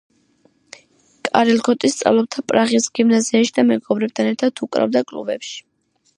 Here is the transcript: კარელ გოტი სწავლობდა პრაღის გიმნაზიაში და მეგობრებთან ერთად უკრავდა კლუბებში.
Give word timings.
კარელ 1.27 1.61
გოტი 1.67 1.91
სწავლობდა 1.97 2.45
პრაღის 2.53 2.89
გიმნაზიაში 3.01 3.55
და 3.59 3.67
მეგობრებთან 3.75 4.33
ერთად 4.33 4.65
უკრავდა 4.69 5.07
კლუბებში. 5.15 5.63